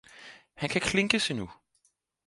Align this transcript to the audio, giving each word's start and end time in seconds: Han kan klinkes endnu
Han 0.55 0.69
kan 0.69 0.81
klinkes 0.81 1.29
endnu 1.31 1.49